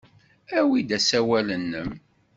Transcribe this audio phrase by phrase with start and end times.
[0.59, 1.91] Awi-d asawal-nnem.